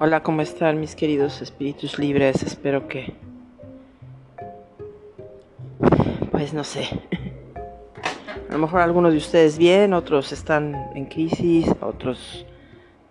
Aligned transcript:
Hola, 0.00 0.22
¿cómo 0.22 0.42
están 0.42 0.78
mis 0.78 0.94
queridos 0.94 1.42
espíritus 1.42 1.98
libres? 1.98 2.44
Espero 2.44 2.86
que... 2.86 3.14
Pues 6.30 6.54
no 6.54 6.62
sé. 6.62 6.88
A 8.48 8.52
lo 8.52 8.58
mejor 8.60 8.80
algunos 8.80 9.10
de 9.10 9.18
ustedes 9.18 9.58
bien, 9.58 9.94
otros 9.94 10.30
están 10.30 10.92
en 10.94 11.06
crisis, 11.06 11.66
otros 11.80 12.46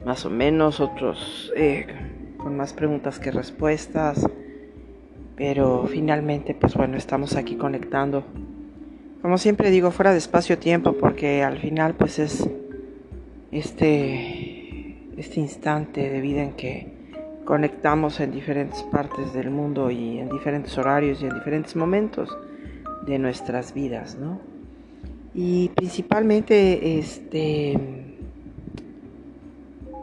más 0.06 0.26
o 0.26 0.30
menos, 0.30 0.80
otros 0.80 1.52
eh, 1.58 1.88
con 2.38 2.56
más 2.56 2.72
preguntas 2.72 3.20
que 3.20 3.32
respuestas. 3.32 4.26
Pero 5.36 5.88
finalmente, 5.88 6.56
pues 6.56 6.74
bueno, 6.74 6.96
estamos 6.96 7.36
aquí 7.36 7.58
conectando. 7.58 8.24
Como 9.22 9.38
siempre 9.38 9.72
digo, 9.72 9.92
fuera 9.92 10.14
de 10.14 10.20
espacio-tiempo, 10.20 10.94
porque 10.94 11.44
al 11.44 11.58
final 11.58 11.96
pues 11.96 12.18
es 12.18 12.50
este 13.52 14.37
este 15.18 15.40
instante 15.40 16.10
de 16.10 16.22
vida 16.22 16.44
en 16.44 16.54
que 16.54 16.94
conectamos 17.44 18.20
en 18.20 18.32
diferentes 18.32 18.84
partes 18.84 19.34
del 19.34 19.50
mundo 19.50 19.90
y 19.90 20.20
en 20.20 20.30
diferentes 20.30 20.78
horarios 20.78 21.22
y 21.22 21.26
en 21.26 21.34
diferentes 21.34 21.76
momentos 21.76 22.38
de 23.06 23.18
nuestras 23.20 23.74
vidas, 23.74 24.16
¿no? 24.16 24.40
Y 25.34 25.70
principalmente, 25.70 27.00
este, 27.00 27.78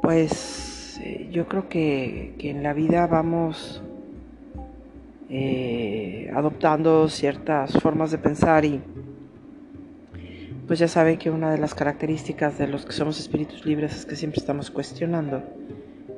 pues 0.03 1.01
eh, 1.03 1.29
yo 1.31 1.47
creo 1.49 1.69
que, 1.69 2.35
en 2.39 2.63
la 2.63 2.73
vida 2.73 3.07
vamos 3.07 3.83
eh, 5.29 6.31
adoptando 6.35 7.09
ciertas 7.09 7.73
formas 7.81 8.11
de 8.11 8.19
pensar 8.19 8.65
y 8.65 8.81
pues 10.67 10.79
ya 10.79 10.89
saben 10.89 11.19
que 11.19 11.31
una 11.31 11.51
de 11.51 11.59
las 11.59 11.75
características 11.75 12.59
de 12.59 12.69
los 12.69 12.87
que 12.87 12.93
somos 12.93 13.21
espíritus 13.21 13.67
libres 13.67 13.95
es 13.95 14.07
que 14.07 14.17
siempre 14.17 14.41
estamos 14.41 14.71
cuestionando 14.71 15.43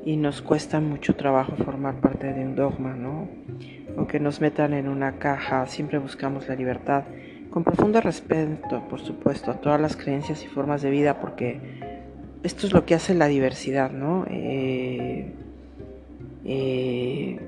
y 0.04 0.16
nos 0.16 0.40
cuesta 0.40 0.80
mucho 0.80 1.16
trabajo 1.16 1.56
formar 1.56 2.00
parte 2.00 2.32
de 2.32 2.44
un 2.44 2.54
dogma, 2.54 2.94
¿no? 2.94 3.28
O 3.96 4.06
que 4.06 4.20
nos 4.20 4.40
metan 4.40 4.72
en 4.72 4.88
una 4.88 5.18
caja, 5.18 5.66
siempre 5.66 5.98
buscamos 5.98 6.46
la 6.46 6.54
libertad, 6.54 7.04
con 7.50 7.64
profundo 7.64 8.00
respeto, 8.00 8.86
por 8.88 9.00
supuesto, 9.00 9.50
a 9.50 9.60
todas 9.60 9.80
las 9.80 9.96
creencias 9.96 10.44
y 10.44 10.46
formas 10.46 10.82
de 10.82 10.90
vida, 10.90 11.18
porque 11.20 11.60
esto 12.44 12.68
es 12.68 12.72
lo 12.72 12.86
que 12.86 12.94
hace 12.94 13.14
la 13.14 13.26
diversidad, 13.26 13.90
¿no? 13.90 14.26
Eh, 14.30 15.32
eh, 16.44 17.40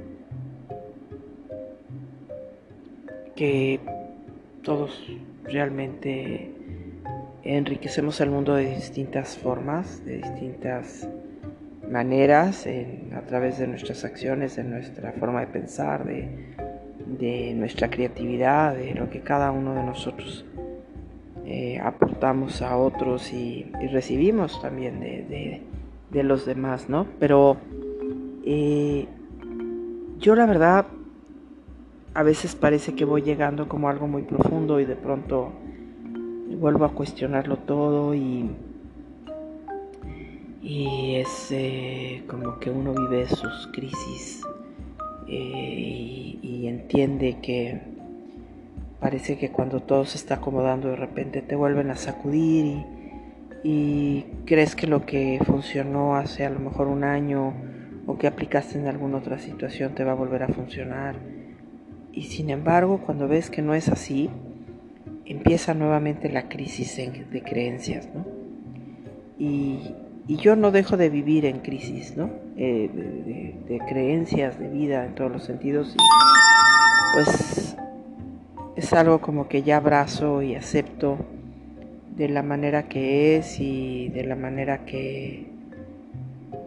que 3.37 3.79
todos 4.63 5.01
realmente 5.45 6.58
enriquecemos 7.57 8.21
el 8.21 8.31
mundo 8.31 8.55
de 8.55 8.75
distintas 8.75 9.39
formas, 9.39 10.05
de 10.05 10.19
distintas 10.19 11.09
maneras, 11.91 12.67
a 13.17 13.21
través 13.23 13.59
de 13.59 13.67
nuestras 13.67 14.05
acciones, 14.05 14.57
de 14.57 14.65
nuestra 14.65 15.13
forma 15.13 15.41
de 15.41 15.47
pensar, 15.47 16.05
de, 16.05 17.55
nuestra 17.55 17.89
creatividad, 17.89 18.77
de 18.77 18.95
lo 18.95 19.09
que 19.09 19.21
cada 19.21 19.51
uno 19.51 19.75
de 19.75 19.83
nosotros 19.83 20.45
eh, 21.47 21.81
aportamos 21.83 22.61
a 22.61 22.77
otros 22.77 23.33
y, 23.33 23.73
recibimos 23.93 24.61
también 24.61 25.01
de, 25.01 26.23
los 26.23 26.45
demás, 26.45 26.91
¿no? 26.91 27.07
Pero 27.19 27.57
eh, 28.45 29.07
yo 30.19 30.37
la 30.37 30.45
verdad 30.45 30.87
a 32.13 32.23
veces 32.23 32.55
parece 32.55 32.95
que 32.95 33.07
voy 33.07 33.23
llegando 33.23 33.69
como 33.69 33.89
algo 33.89 34.07
muy 34.07 34.23
profundo 34.23 34.81
y 34.81 34.85
de 34.85 34.97
pronto 34.97 35.53
vuelvo 36.59 36.85
a 36.85 36.93
cuestionarlo 36.93 37.57
todo 37.57 38.15
y, 38.15 38.51
y 40.63 41.15
es 41.17 41.49
eh, 41.51 42.25
como 42.27 42.59
que 42.59 42.71
uno 42.71 42.93
vive 42.95 43.27
sus 43.29 43.69
crisis 43.73 44.43
eh, 45.29 46.39
y, 46.43 46.67
entiende 46.67 47.39
que 47.41 47.81
parece 49.01 49.39
que 49.39 49.51
cuando 49.51 49.81
todo 49.81 50.05
se 50.05 50.19
está 50.19 50.35
acomodando 50.35 50.89
de 50.89 50.97
repente 50.97 51.41
te 51.41 51.55
vuelven 51.55 51.91
a 51.91 51.97
sacudir 51.97 52.65
y, 52.67 52.85
y 53.63 54.27
crees 54.45 54.75
que 54.75 54.87
lo 54.87 55.07
que 55.07 55.41
funcionó 55.47 56.17
hace 56.17 56.45
a 56.45 56.51
lo 56.51 56.61
mejor 56.61 56.89
un 56.89 57.05
año 57.05 57.55
o 58.07 58.19
que 58.19 58.27
aplicaste 58.27 58.79
en 58.79 58.87
alguna 58.87 59.19
otra 59.19 59.39
situación 59.39 59.95
te 59.95 60.05
va 60.05 60.13
a 60.13 60.17
volver 60.17 60.43
a 60.43 60.49
funcionar. 60.49 61.17
Y 62.13 62.25
sin 62.25 62.51
embargo, 62.51 63.01
cuando 63.05 63.29
ves 63.29 63.51
que 63.51 63.63
no 63.63 63.75
es 63.75 63.89
así, 63.89 64.31
empieza 65.29 65.75
nuevamente 65.75 66.31
la 66.31 66.49
crisis 66.49 66.97
de 66.97 67.43
creencias, 67.43 68.09
¿no? 68.15 68.25
Y, 69.39 69.95
yo 70.27 70.57
no 70.57 70.71
dejo 70.71 70.99
de 70.99 71.09
vivir 71.09 71.47
en 71.47 71.61
crisis, 71.61 72.15
¿no? 72.15 72.29
Eh, 72.59 72.91
de, 73.67 73.79
creencias, 73.89 74.59
de 74.59 74.69
vida 74.69 75.07
en 75.07 75.15
todos 75.15 75.33
los 75.33 75.45
sentidos. 75.45 75.95
Y 75.95 75.99
pues 77.15 77.77
es 78.77 78.93
algo 78.93 79.23
como 79.23 79.49
que 79.49 79.63
ya 79.63 79.79
abrazo 79.79 80.43
y 80.43 80.55
acepto 80.55 81.17
de 82.15 82.29
la 82.29 82.43
manera 82.43 82.89
que 82.89 83.37
es 83.39 83.59
y 83.59 84.11
de 84.11 84.25
la 84.25 84.37
manera 84.37 84.85
que, 84.85 85.47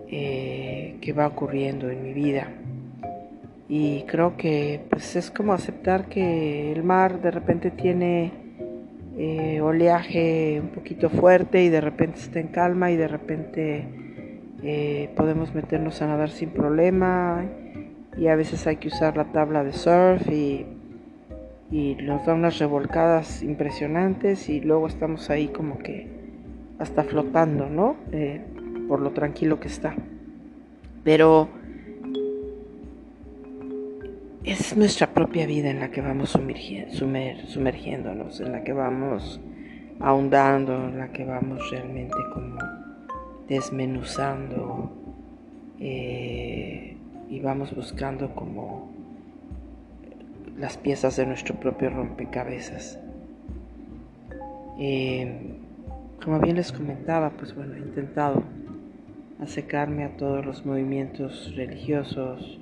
eh, 0.09 0.95
que 0.99 1.13
va 1.13 1.27
ocurriendo 1.27 1.91
en 1.91 2.01
mi 2.01 2.13
vida. 2.13 2.47
Y 3.69 4.01
creo 4.07 4.37
que 4.37 4.81
pues 4.89 5.15
es 5.15 5.29
como 5.29 5.53
aceptar 5.53 6.07
que 6.07 6.71
el 6.71 6.83
mar 6.83 7.21
de 7.21 7.29
repente 7.29 7.69
tiene 7.69 8.40
eh, 9.17 9.59
oleaje 9.61 10.59
un 10.61 10.69
poquito 10.69 11.09
fuerte 11.09 11.63
y 11.63 11.69
de 11.69 11.81
repente 11.81 12.19
está 12.19 12.39
en 12.39 12.47
calma 12.47 12.91
y 12.91 12.95
de 12.95 13.07
repente 13.07 13.85
eh, 14.63 15.09
podemos 15.15 15.53
meternos 15.53 16.01
a 16.01 16.07
nadar 16.07 16.29
sin 16.29 16.51
problema 16.51 17.45
y 18.17 18.27
a 18.27 18.35
veces 18.35 18.67
hay 18.67 18.77
que 18.77 18.87
usar 18.87 19.17
la 19.17 19.25
tabla 19.25 19.63
de 19.63 19.73
surf 19.73 20.27
y, 20.29 20.65
nos 22.03 22.25
da 22.25 22.33
unas 22.33 22.59
revolcadas 22.59 23.43
impresionantes 23.43 24.49
y 24.49 24.59
luego 24.59 24.87
estamos 24.87 25.29
ahí 25.29 25.47
como 25.47 25.79
que 25.79 26.07
hasta 26.79 27.03
flotando, 27.03 27.69
¿no? 27.69 27.95
Eh, 28.11 28.41
por 28.89 28.99
lo 28.99 29.11
tranquilo 29.11 29.61
que 29.61 29.69
está. 29.69 29.95
Pero 31.05 31.47
es 34.43 34.75
nuestra 34.75 35.13
propia 35.13 35.45
vida 35.45 35.69
en 35.69 35.79
la 35.79 35.91
que 35.91 36.01
vamos 36.01 36.31
sumergiéndonos, 36.31 38.39
en 38.39 38.51
la 38.51 38.63
que 38.63 38.73
vamos 38.73 39.39
ahondando, 39.99 40.87
en 40.87 40.97
la 40.97 41.11
que 41.11 41.25
vamos 41.25 41.69
realmente 41.69 42.17
como 42.33 42.57
desmenuzando 43.47 44.91
eh, 45.79 46.97
y 47.29 47.39
vamos 47.39 47.75
buscando 47.75 48.33
como 48.33 48.89
las 50.57 50.77
piezas 50.77 51.17
de 51.17 51.25
nuestro 51.25 51.55
propio 51.55 51.89
rompecabezas. 51.89 52.99
Eh, 54.79 55.57
como 56.23 56.39
bien 56.39 56.55
les 56.55 56.71
comentaba, 56.71 57.31
pues 57.31 57.55
bueno, 57.55 57.75
he 57.75 57.79
intentado 57.79 58.43
acercarme 59.39 60.03
a 60.03 60.17
todos 60.17 60.45
los 60.45 60.65
movimientos 60.65 61.53
religiosos, 61.55 62.60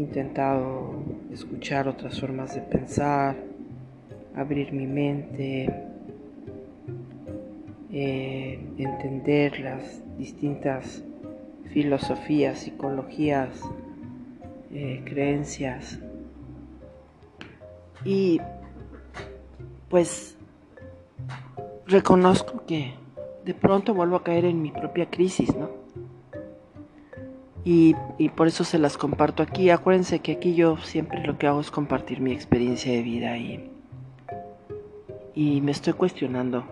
intentado 0.00 0.94
escuchar 1.30 1.88
otras 1.88 2.20
formas 2.20 2.54
de 2.54 2.62
pensar, 2.62 3.36
abrir 4.34 4.72
mi 4.72 4.86
mente, 4.86 5.72
eh, 7.92 8.58
entender 8.78 9.60
las 9.60 10.02
distintas 10.16 11.02
filosofías, 11.72 12.60
psicologías, 12.60 13.60
eh, 14.72 15.02
creencias. 15.04 15.98
Y 18.04 18.40
pues 19.88 20.36
reconozco 21.86 22.64
que 22.66 22.94
de 23.44 23.54
pronto 23.54 23.94
vuelvo 23.94 24.16
a 24.16 24.24
caer 24.24 24.44
en 24.44 24.62
mi 24.62 24.70
propia 24.70 25.06
crisis, 25.06 25.54
¿no? 25.54 25.70
Y, 27.64 27.94
por 28.36 28.46
eso 28.46 28.64
se 28.64 28.78
las 28.78 28.96
comparto 28.96 29.42
aquí. 29.42 29.70
Acuérdense 29.70 30.20
que 30.20 30.32
aquí 30.32 30.54
yo 30.54 30.78
siempre 30.78 31.24
lo 31.26 31.36
que 31.38 31.46
hago 31.46 31.60
es 31.60 31.70
compartir 31.70 32.20
mi 32.20 32.32
experiencia 32.32 32.92
de 32.92 33.02
vida 33.02 33.36
y, 33.36 33.70
y 35.34 35.60
me 35.60 35.72
estoy 35.72 35.92
cuestionando 35.92 36.64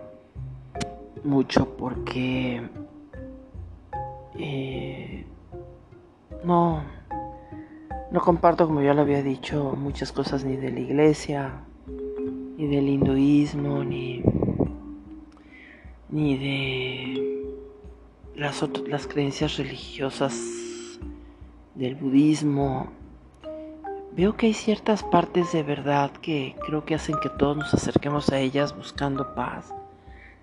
mucho 1.23 1.75
porque 1.77 2.61
eh, 4.39 5.25
no, 6.43 6.81
no 8.11 8.21
comparto, 8.21 8.65
como 8.65 8.81
ya 8.81 8.93
lo 8.95 9.01
había 9.01 9.21
dicho, 9.21 9.75
muchas 9.77 10.11
cosas 10.11 10.43
ni 10.43 10.55
de 10.55 10.71
la 10.71 10.79
iglesia, 10.79 11.65
ni 12.57 12.65
del 12.67 12.89
hinduismo, 12.89 13.83
ni, 13.83 14.23
ni 16.09 16.37
de 16.37 17.45
las, 18.35 18.65
las 18.87 19.05
creencias 19.05 19.57
religiosas 19.57 20.59
del 21.79 21.95
budismo, 21.95 22.91
veo 24.11 24.35
que 24.35 24.47
hay 24.47 24.53
ciertas 24.53 25.01
partes 25.01 25.53
de 25.53 25.63
verdad 25.63 26.11
que 26.11 26.55
creo 26.65 26.83
que 26.83 26.93
hacen 26.93 27.15
que 27.23 27.29
todos 27.29 27.55
nos 27.55 27.73
acerquemos 27.73 28.29
a 28.31 28.39
ellas 28.39 28.75
buscando 28.75 29.33
paz, 29.33 29.73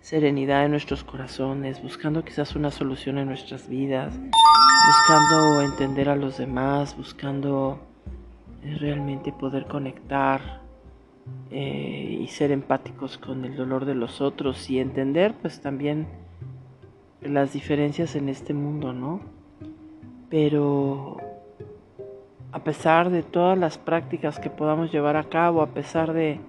serenidad 0.00 0.65
en 0.65 0.71
nuestros 0.71 1.05
corazones, 1.05 1.83
buscando 1.83 2.25
quizás 2.25 2.56
una 2.56 2.71
solución 2.71 3.19
en 3.19 3.29
nuestras 3.29 3.69
vidas, 3.69 4.19
buscando 4.19 5.61
entender 5.61 6.09
a 6.09 6.17
los 6.17 6.38
demás, 6.38 6.97
buscando 6.97 7.81
eh, 8.62 8.75
realmente 8.81 9.31
poder 9.31 9.67
conectar 9.67 10.62
eh, 11.50 12.19
y 12.19 12.29
ser 12.29 12.50
empáticos 12.50 13.19
con 13.19 13.44
el 13.44 13.56
dolor 13.56 13.85
de 13.85 13.94
los 13.94 14.23
otros 14.23 14.71
y 14.71 14.79
entender 14.79 15.35
pues 15.35 15.61
también 15.61 16.06
las 17.21 17.53
diferencias 17.53 18.17
en 18.17 18.31
este 18.31 18.55
mundo, 18.55 18.94
¿no? 18.94 19.21
Pero 20.31 21.25
a 22.56 22.64
pesar 22.64 23.11
de 23.11 23.23
todas 23.23 23.58
las 23.58 23.76
prácticas 23.76 24.41
que 24.41 24.49
podamos 24.49 24.91
llevar 24.91 25.19
a 25.19 25.25
cabo, 25.25 25.61
a 25.61 25.75
pesar 25.75 26.14
de, 26.14 26.41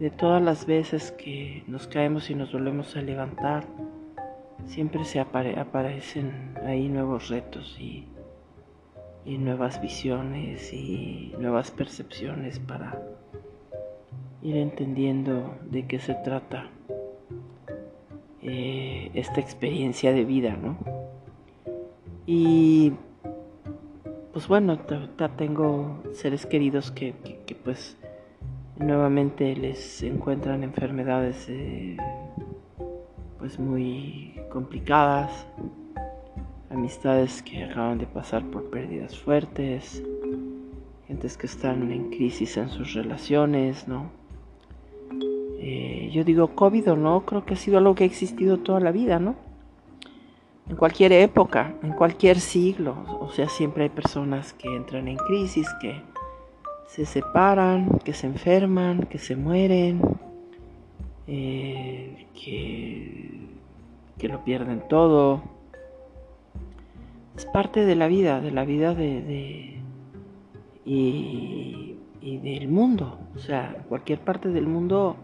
de 0.00 0.10
todas 0.10 0.42
las 0.42 0.66
veces 0.66 1.12
que 1.12 1.62
nos 1.68 1.86
caemos 1.86 2.28
y 2.28 2.34
nos 2.34 2.52
volvemos 2.52 2.96
a 2.96 3.02
levantar, 3.02 3.62
siempre 4.66 5.04
se 5.04 5.20
aparecen 5.20 6.56
ahí 6.66 6.88
nuevos 6.88 7.28
retos 7.28 7.76
y, 7.78 8.08
y 9.24 9.38
nuevas 9.38 9.80
visiones 9.80 10.72
y 10.72 11.32
nuevas 11.38 11.70
percepciones 11.70 12.58
para 12.58 13.00
ir 14.42 14.56
entendiendo 14.56 15.54
de 15.70 15.86
qué 15.86 16.00
se 16.00 16.14
trata 16.16 16.68
eh, 18.42 19.12
esta 19.14 19.40
experiencia 19.40 20.12
de 20.12 20.24
vida, 20.24 20.56
¿no? 20.60 20.78
Y 22.26 22.94
pues 24.32 24.48
bueno, 24.48 24.78
tengo 25.36 26.02
seres 26.12 26.46
queridos 26.46 26.90
que, 26.90 27.14
pues 27.62 27.96
nuevamente 28.78 29.54
les 29.54 30.02
encuentran 30.02 30.64
enfermedades 30.64 31.46
eh, 31.48 31.96
pues 33.38 33.58
muy 33.58 34.40
complicadas, 34.50 35.46
amistades 36.70 37.42
que 37.42 37.64
acaban 37.64 37.98
de 37.98 38.06
pasar 38.06 38.44
por 38.50 38.70
pérdidas 38.70 39.18
fuertes, 39.18 40.02
gentes 41.06 41.36
que 41.36 41.46
están 41.46 41.92
en 41.92 42.10
crisis 42.10 42.56
en 42.56 42.70
sus 42.70 42.94
relaciones, 42.94 43.86
¿no? 43.86 44.10
Eh, 45.58 46.10
yo 46.12 46.24
digo 46.24 46.54
COVID 46.56 46.92
o 46.92 46.96
no, 46.96 47.26
creo 47.26 47.44
que 47.44 47.54
ha 47.54 47.56
sido 47.56 47.78
algo 47.78 47.94
que 47.94 48.04
ha 48.04 48.06
existido 48.06 48.58
toda 48.58 48.80
la 48.80 48.92
vida, 48.92 49.18
¿no? 49.18 49.51
En 50.68 50.76
cualquier 50.76 51.12
época, 51.12 51.74
en 51.82 51.92
cualquier 51.92 52.38
siglo, 52.38 52.96
o 53.20 53.30
sea, 53.30 53.48
siempre 53.48 53.84
hay 53.84 53.90
personas 53.90 54.52
que 54.52 54.74
entran 54.74 55.08
en 55.08 55.16
crisis, 55.16 55.68
que 55.80 56.00
se 56.86 57.04
separan, 57.04 57.98
que 58.04 58.12
se 58.12 58.26
enferman, 58.26 59.00
que 59.00 59.18
se 59.18 59.34
mueren, 59.34 60.00
eh, 61.26 62.26
que, 62.34 63.48
que, 64.18 64.28
lo 64.28 64.44
pierden 64.44 64.86
todo. 64.88 65.42
Es 67.36 67.46
parte 67.46 67.84
de 67.84 67.96
la 67.96 68.06
vida, 68.06 68.40
de 68.40 68.50
la 68.52 68.64
vida 68.64 68.94
de, 68.94 69.80
y, 70.84 71.96
y 72.20 72.38
del 72.38 72.68
mundo. 72.68 73.18
O 73.34 73.38
sea, 73.38 73.74
en 73.76 73.82
cualquier 73.84 74.20
parte 74.20 74.48
del 74.50 74.66
mundo 74.66 75.16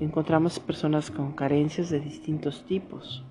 encontramos 0.00 0.58
personas 0.58 1.10
con 1.10 1.32
carencias 1.32 1.90
de 1.90 2.00
distintos 2.00 2.64
tipos. 2.64 3.24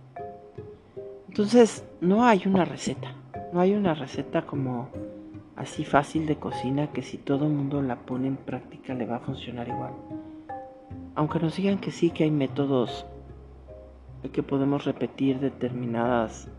Entonces, 1.31 1.86
no 2.01 2.25
hay 2.25 2.42
una 2.45 2.66
receta, 2.66 3.16
no 3.54 3.62
hay 3.62 3.74
una 3.74 3.94
receta 3.94 4.45
como 4.45 4.89
así 5.56 5.86
fácil 5.86 6.25
de 6.25 6.36
cocina 6.36 6.92
que 6.92 7.04
si 7.04 7.18
todo 7.18 7.45
el 7.45 7.54
mundo 7.54 7.81
la 7.81 7.95
pone 7.95 8.28
en 8.28 8.36
práctica 8.36 8.94
le 8.94 9.06
va 9.06 9.16
a 9.16 9.19
funcionar 9.22 9.69
igual. 9.69 9.94
Aunque 11.16 11.39
nos 11.39 11.56
digan 11.56 11.78
que 11.78 11.92
sí, 11.92 12.10
que 12.10 12.25
hay 12.25 12.31
métodos 12.31 13.06
que 14.33 14.44
podemos 14.44 14.83
repetir 14.83 15.39
determinadas 15.39 16.50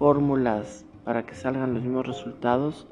fórmulas 0.00 0.84
para 1.04 1.24
que 1.24 1.36
salgan 1.36 1.74
los 1.74 1.84
mismos 1.84 2.04
resultados, 2.04 2.88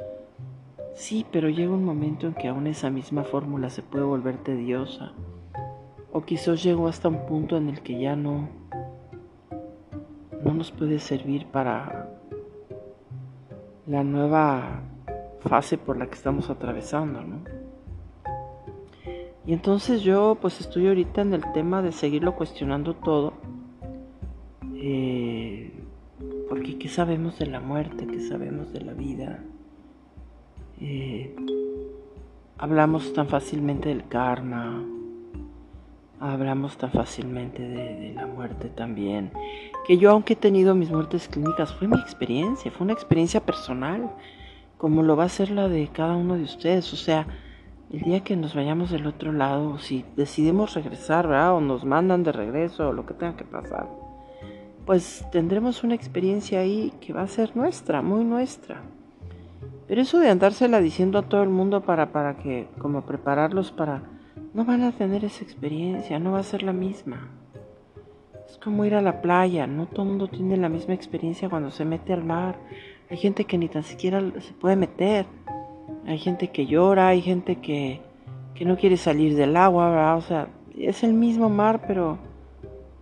sí, 0.95 1.27
pero 1.33 1.49
llega 1.49 1.75
un 1.75 1.85
momento 1.85 2.29
en 2.29 2.35
que 2.35 2.47
aún 2.47 2.69
esa 2.69 2.89
misma 2.89 3.25
fórmula 3.25 3.69
se 3.69 3.83
puede 3.83 4.05
volver 4.05 4.37
tediosa 4.45 5.13
o 6.13 6.23
quizás 6.23 6.63
llegó 6.63 6.87
hasta 6.87 7.09
un 7.09 7.27
punto 7.27 7.57
en 7.57 7.69
el 7.69 7.83
que 7.83 7.99
ya 8.01 8.15
no, 8.15 8.49
no 10.47 10.55
nos 10.55 10.71
puede 10.71 11.01
servir 11.01 11.47
para 11.47 12.09
la 13.87 14.05
nueva 14.05 14.81
fase 15.41 15.77
por 15.77 15.97
la 15.97 16.07
que 16.07 16.15
estamos 16.15 16.51
atravesando, 16.51 17.21
¿no? 17.21 17.41
Y 19.45 19.53
entonces 19.53 20.03
yo 20.03 20.39
pues 20.41 20.61
estoy 20.61 20.87
ahorita 20.87 21.23
en 21.23 21.35
el 21.35 21.53
tema 21.53 21.83
de 21.83 21.91
seguirlo 21.91 22.37
cuestionando 22.37 22.95
todo. 22.95 23.33
Eh, 24.77 25.73
porque 26.49 26.79
¿qué 26.79 26.89
sabemos 26.89 27.39
de 27.41 27.47
la 27.47 27.61
muerte? 27.61 28.07
¿Qué 28.07 28.21
sabemos 28.21 28.73
de 28.73 28.81
la 28.83 28.93
vida? 28.93 29.43
Eh, 30.81 31.35
hablamos 32.59 33.13
tan 33.13 33.29
fácilmente 33.29 33.89
del 33.89 34.07
karma, 34.07 34.85
hablamos 36.21 36.77
tan 36.79 36.91
fácilmente 36.91 37.63
de, 37.63 38.15
la 38.15 38.27
muerte 38.27 38.69
también, 38.69 39.31
que 39.87 39.99
yo 39.99 40.11
aunque 40.11 40.33
he 40.33 40.37
tenido 40.37 40.75
mis 40.75 40.91
muertes 40.91 41.29
clínicas, 41.29 41.75
fue 41.75 41.89
mi 41.89 41.99
experiencia, 41.99 42.71
fue 42.71 42.85
una 42.85 42.95
experiencia 42.95 43.41
personal, 43.41 44.11
como 44.79 45.03
lo 45.03 45.17
va 45.17 45.25
a 45.25 45.29
ser 45.29 45.51
la 45.51 45.69
de 45.69 45.89
cada 45.89 46.17
uno 46.17 46.37
de 46.37 46.45
ustedes, 46.45 46.93
o 46.93 46.97
sea, 46.97 47.27
el 47.93 48.01
día 48.01 48.25
que 48.25 48.37
nos 48.37 48.55
vayamos 48.55 48.91
del 48.91 49.07
otro 49.07 49.33
lado, 49.33 49.79
si 49.79 50.05
decidimos 50.17 50.75
regresar, 50.75 51.29
¿verdad? 51.29 51.55
O 51.55 51.61
nos 51.61 51.85
mandan 51.85 52.25
de 52.25 52.33
regreso, 52.33 52.89
o 52.89 52.93
lo 52.93 53.07
que 53.07 53.15
tenga 53.15 53.37
que 53.37 53.45
pasar, 53.45 53.89
pues 54.85 55.25
tendremos 55.31 55.85
una 55.85 55.95
experiencia 55.95 56.61
ahí 56.61 56.93
que 57.01 57.13
va 57.13 57.23
a 57.23 57.29
ser 57.29 57.57
nuestra, 57.57 58.03
muy 58.03 58.25
nuestra. 58.25 58.83
Pero 59.87 60.01
eso 60.01 60.19
de 60.19 60.31
andársela 60.31 60.81
diciendo 60.81 61.19
a 61.19 61.23
todo 61.23 61.43
el 61.45 61.49
mundo 61.49 61.83
para, 61.83 62.11
para 62.11 62.37
que, 62.39 62.69
como 62.79 63.03
prepararlos 63.03 63.71
para 63.71 64.16
no 64.57 64.65
van 64.65 64.83
a 64.85 64.93
tener 64.93 65.23
esa 65.23 65.45
experiencia, 65.45 66.19
no 66.19 66.33
va 66.33 66.39
a 66.39 66.43
ser 66.43 66.63
la 66.63 66.73
misma. 66.73 67.29
Es 68.49 68.57
como 68.57 68.87
ir 68.87 68.95
a 68.95 69.03
la 69.03 69.21
playa, 69.21 69.67
no 69.67 69.85
todo 69.85 70.05
el 70.05 70.09
mundo 70.09 70.29
tiene 70.29 70.57
la 70.57 70.71
misma 70.71 70.95
experiencia 70.95 71.51
cuando 71.51 71.71
se 71.71 71.85
mete 71.85 72.15
al 72.15 72.25
mar. 72.25 72.59
Hay 73.11 73.19
gente 73.19 73.45
que 73.45 73.59
ni 73.59 73.69
tan 73.69 73.83
siquiera 73.83 74.23
se 74.41 74.55
puede 74.55 74.77
meter. 74.77 75.27
Hay 76.07 76.17
gente 76.17 76.49
que 76.49 76.65
llora, 76.65 77.09
hay 77.09 77.21
gente 77.21 77.57
que, 77.57 78.01
que 78.55 78.65
no 78.65 78.79
quiere 78.79 78.97
salir 78.97 79.37
del 79.37 79.59
agua. 79.59 80.17
O 80.17 80.23
sea, 80.23 80.49
es 80.75 81.05
el 81.05 81.13
mismo 81.13 81.51
mar, 81.51 81.83
pero 81.87 82.17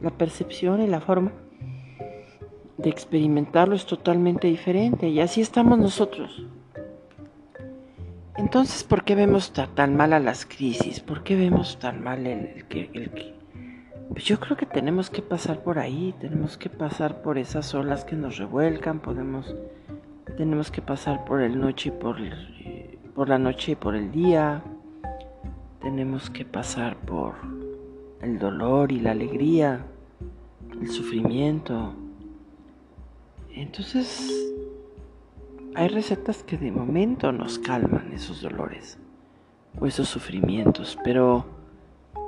la 0.00 0.10
percepción 0.10 0.82
y 0.82 0.88
la 0.88 1.00
forma 1.00 1.30
de 2.78 2.90
experimentarlo 2.90 3.76
es 3.76 3.86
totalmente 3.86 4.48
diferente. 4.48 5.08
Y 5.08 5.20
así 5.20 5.40
estamos 5.40 5.78
nosotros. 5.78 6.48
Entonces, 8.36 8.82
¿por 8.82 9.04
qué 9.04 9.14
vemos 9.14 9.52
tan 9.52 9.96
mal 9.96 10.12
a 10.12 10.18
las 10.18 10.44
crisis? 10.44 10.98
¿Por 11.00 11.22
qué 11.22 11.36
vemos 11.36 11.78
tan 11.78 12.02
mal 12.02 12.26
el, 12.26 12.64
que... 12.66 12.90
El 12.92 13.34
Pues 14.08 14.24
yo 14.24 14.40
creo 14.40 14.56
que 14.56 14.66
tenemos 14.66 15.08
que 15.08 15.22
pasar 15.22 15.62
por 15.62 15.78
ahí, 15.78 16.14
tenemos 16.20 16.58
que 16.58 16.68
pasar 16.68 17.22
por 17.22 17.38
esas 17.38 17.72
olas 17.74 18.04
que 18.04 18.16
nos 18.16 18.36
revuelcan, 18.38 18.98
podemos, 18.98 19.54
tenemos 20.36 20.72
que 20.72 20.82
pasar 20.82 21.24
por 21.24 21.42
el 21.42 21.60
noche 21.60 21.90
y 21.90 21.92
por, 21.92 22.16
por 23.14 23.28
la 23.28 23.38
noche 23.38 23.72
y 23.72 23.76
por 23.76 23.94
el 23.94 24.10
día, 24.10 24.64
tenemos 25.80 26.28
que 26.28 26.44
pasar 26.44 26.96
por 26.96 27.34
el 28.20 28.40
dolor 28.40 28.90
y 28.90 28.98
la 28.98 29.12
alegría, 29.12 29.84
el 30.80 30.88
sufrimiento. 30.88 31.94
Entonces, 33.54 34.28
hay 35.74 35.88
recetas 35.88 36.44
que 36.44 36.56
de 36.56 36.70
momento 36.70 37.32
nos 37.32 37.58
calman 37.58 38.12
esos 38.12 38.40
dolores 38.40 38.98
o 39.80 39.86
esos 39.86 40.08
sufrimientos, 40.08 40.96
pero 41.02 41.44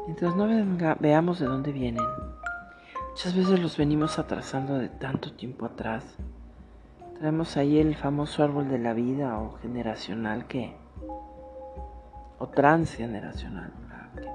mientras 0.07 0.35
no 0.35 0.49
veamos 0.99 1.39
de 1.39 1.47
dónde 1.47 1.71
vienen, 1.71 2.05
muchas 3.11 3.37
veces 3.37 3.61
los 3.61 3.77
venimos 3.77 4.19
atrasando 4.19 4.79
de 4.79 4.89
tanto 4.89 5.33
tiempo 5.33 5.67
atrás. 5.67 6.17
Traemos 7.19 7.57
ahí 7.57 7.79
el 7.79 7.95
famoso 7.95 8.43
árbol 8.43 8.69
de 8.69 8.79
la 8.79 8.93
vida 8.95 9.39
o 9.39 9.57
generacional 9.59 10.47
que, 10.49 10.75
o 12.39 12.49
transgeneracional, 12.49 13.73
que, 14.21 14.29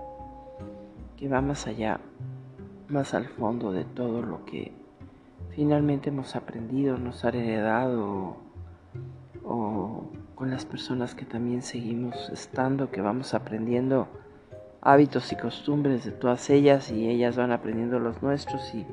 que 1.18 1.28
va 1.28 1.42
más 1.42 1.68
allá, 1.68 2.00
más 2.88 3.14
al 3.14 3.28
fondo 3.28 3.74
de 3.74 3.84
todo 3.84 4.22
lo 4.22 4.46
que 4.46 4.72
finalmente 5.50 6.10
hemos 6.10 6.38
aprendido, 6.38 6.98
nos 6.98 7.26
ha 7.26 7.30
heredado 7.30 8.51
o 9.52 10.12
con 10.36 10.50
las 10.50 10.66
personas 10.66 11.14
que 11.14 11.26
también 11.26 11.62
seguimos 11.62 12.30
estando, 12.30 12.92
que 12.92 13.02
vamos 13.02 13.34
aprendiendo 13.34 14.08
hábitos 14.82 15.32
y 15.32 15.36
costumbres 15.36 16.06
de 16.06 16.12
todas 16.12 16.50
ellas 16.50 16.92
y 16.92 17.08
ellas 17.10 17.38
van 17.38 17.52
aprendiendo 17.52 18.00
los 18.00 18.22
nuestros 18.24 18.74
y, 18.74 18.86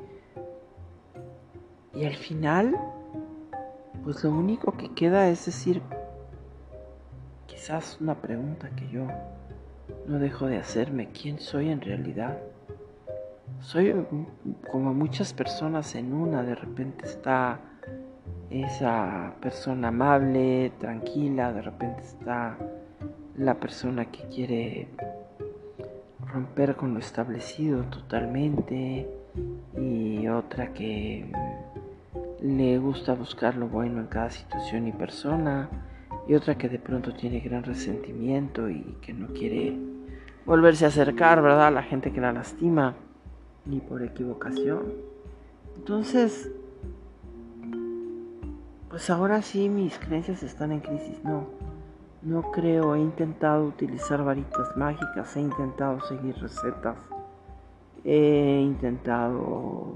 y 1.93 2.05
al 2.05 2.15
final 2.15 2.75
pues 4.03 4.23
lo 4.23 4.31
único 4.31 4.73
que 4.73 4.93
queda 4.93 5.29
es 5.29 5.45
decir 5.45 5.81
quizás 7.47 7.97
una 7.99 8.15
pregunta 8.15 8.69
que 8.75 8.87
yo 8.89 9.07
no 10.07 10.19
dejo 10.19 10.45
de 10.45 10.57
hacerme, 10.57 11.09
¿quién 11.09 11.39
soy 11.39 11.69
en 11.69 11.81
realidad? 11.81 12.37
soy 13.61 13.93
como 14.71 14.93
muchas 14.93 15.33
personas 15.33 15.95
en 15.95 16.13
una, 16.13 16.43
de 16.43 16.55
repente 16.55 17.05
está 17.05 17.59
esa 18.49 19.33
persona 19.41 19.89
amable, 19.89 20.71
tranquila, 20.79 21.53
de 21.53 21.61
repente 21.61 22.01
está 22.01 22.57
la 23.37 23.55
persona 23.55 24.05
que 24.05 24.23
quiere 24.27 24.87
romper 26.33 26.75
con 26.75 26.93
lo 26.93 26.99
establecido 26.99 27.83
totalmente 27.83 29.07
y 29.77 30.27
otra 30.27 30.73
que 30.73 31.31
le 32.41 32.77
gusta 32.79 33.13
buscar 33.13 33.55
lo 33.55 33.67
bueno 33.67 33.99
en 34.01 34.07
cada 34.07 34.29
situación 34.29 34.87
y 34.87 34.91
persona 34.91 35.69
y 36.27 36.35
otra 36.35 36.57
que 36.57 36.69
de 36.69 36.79
pronto 36.79 37.13
tiene 37.13 37.39
gran 37.39 37.63
resentimiento 37.63 38.69
y 38.69 38.97
que 39.01 39.13
no 39.13 39.27
quiere 39.27 39.77
volverse 40.45 40.85
a 40.85 40.89
acercar, 40.89 41.41
¿verdad? 41.41 41.67
A 41.67 41.71
la 41.71 41.83
gente 41.83 42.11
que 42.11 42.21
la 42.21 42.31
lastima 42.31 42.95
ni 43.65 43.79
por 43.79 44.03
equivocación. 44.03 44.93
Entonces, 45.77 46.51
pues 48.89 49.09
ahora 49.09 49.41
sí 49.41 49.69
mis 49.69 49.97
creencias 49.99 50.43
están 50.43 50.71
en 50.71 50.79
crisis, 50.79 51.23
no. 51.23 51.47
No 52.21 52.51
creo, 52.51 52.95
he 52.95 52.99
intentado 52.99 53.65
utilizar 53.65 54.23
varitas 54.25 54.75
mágicas, 54.75 55.37
he 55.37 55.39
intentado 55.39 56.01
seguir 56.01 56.35
recetas, 56.37 56.97
he 58.03 58.59
intentado 58.61 59.95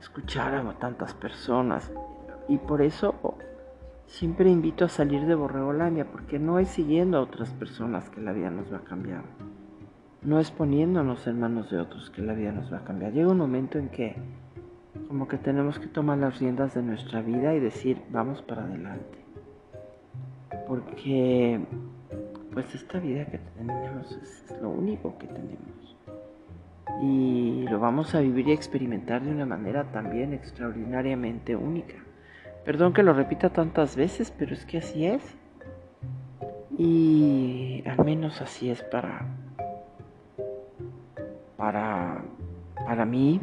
escuchar 0.00 0.54
a 0.54 0.72
tantas 0.72 1.14
personas 1.14 1.92
y 2.48 2.58
por 2.58 2.82
eso 2.82 3.14
siempre 4.06 4.50
invito 4.50 4.84
a 4.84 4.88
salir 4.88 5.24
de 5.26 5.36
Borregolandia 5.36 6.10
porque 6.10 6.40
no 6.40 6.58
es 6.58 6.68
siguiendo 6.68 7.18
a 7.18 7.20
otras 7.20 7.50
personas 7.50 8.08
que 8.10 8.20
la 8.20 8.32
vida 8.32 8.50
nos 8.50 8.72
va 8.72 8.78
a 8.78 8.84
cambiar, 8.84 9.22
no 10.22 10.40
es 10.40 10.50
poniéndonos 10.50 11.26
en 11.28 11.38
manos 11.38 11.70
de 11.70 11.78
otros 11.78 12.10
que 12.10 12.22
la 12.22 12.32
vida 12.32 12.50
nos 12.50 12.72
va 12.72 12.78
a 12.78 12.84
cambiar. 12.84 13.12
Llega 13.12 13.30
un 13.30 13.38
momento 13.38 13.78
en 13.78 13.88
que 13.88 14.16
como 15.08 15.28
que 15.28 15.38
tenemos 15.38 15.78
que 15.78 15.86
tomar 15.86 16.18
las 16.18 16.38
riendas 16.38 16.74
de 16.74 16.82
nuestra 16.82 17.22
vida 17.22 17.54
y 17.54 17.60
decir 17.60 18.02
vamos 18.10 18.42
para 18.42 18.64
adelante 18.64 19.18
porque 20.66 21.60
pues 22.52 22.74
esta 22.74 22.98
vida 22.98 23.24
que 23.26 23.38
tenemos 23.56 24.12
es, 24.22 24.56
lo 24.60 24.70
único 24.70 25.16
que 25.18 25.26
tenemos 25.26 25.96
y 27.02 27.66
lo 27.68 27.80
vamos 27.80 28.14
a 28.14 28.20
vivir 28.20 28.48
y 28.48 28.52
experimentar 28.52 29.22
de 29.22 29.30
una 29.30 29.46
manera 29.46 29.84
también 29.90 30.34
extraordinariamente 30.34 31.56
única. 31.56 31.94
Perdón 32.64 32.92
que 32.92 33.02
lo 33.02 33.14
repita 33.14 33.50
tantas 33.50 33.96
veces, 33.96 34.32
pero 34.36 34.52
es 34.52 34.66
que 34.66 34.78
así 34.78 35.06
es. 35.06 35.22
Y 36.76 37.82
al 37.86 38.04
menos 38.04 38.40
así 38.42 38.70
es 38.70 38.82
para 38.82 39.26
para 41.56 42.22
para 42.86 43.04
mí. 43.06 43.40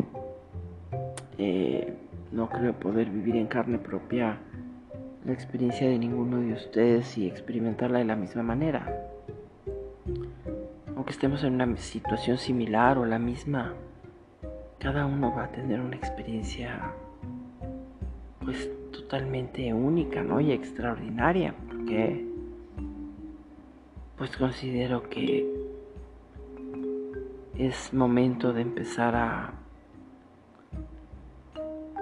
Eh, 1.38 1.94
no 2.32 2.50
creo 2.50 2.74
poder 2.74 3.10
vivir 3.10 3.36
en 3.36 3.48
carne 3.48 3.77
propia 3.77 4.39
la 5.25 5.34
experiencia 5.34 5.88
de 5.88 6.00
ninguno 6.00 6.39
de 6.39 6.53
ustedes 6.53 7.17
y 7.17 7.27
experimentarla 7.27 8.00
de 8.00 8.06
la 8.06 8.15
misma 8.15 8.44
manera. 8.44 9.08
Aunque 10.96 11.12
estemos 11.12 11.44
en 11.44 11.53
una 11.53 11.77
situación 11.77 12.38
similar 12.38 12.98
o 12.98 13.06
la 13.06 13.20
misma, 13.20 13.74
cada 14.79 15.06
uno 15.06 15.34
va 15.36 15.46
a 15.46 15.51
tener 15.51 15.79
una 15.79 15.96
experiencia 15.96 16.94
pues 18.39 18.70
totalmente 18.91 19.74
única, 19.74 20.24
¿no? 20.24 20.39
Y 20.39 20.51
extraordinaria, 20.51 21.53
porque 21.67 22.25
pues 24.17 24.36
considero 24.38 25.10
que 25.10 25.46
es 27.58 27.94
momento 27.94 28.53
de 28.53 28.62
empezar 28.62 29.15
a 29.15 29.57